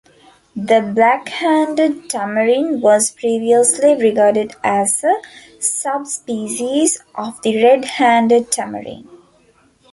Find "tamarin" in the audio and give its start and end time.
2.09-2.79, 8.51-9.07